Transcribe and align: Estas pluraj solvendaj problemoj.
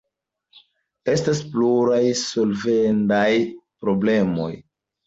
Estas 1.13 1.43
pluraj 1.51 2.01
solvendaj 2.23 3.31
problemoj. 3.87 4.53